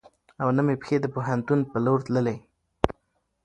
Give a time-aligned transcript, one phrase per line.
[0.41, 2.37] او نه مې پښې د پوهنتون په لور تلې.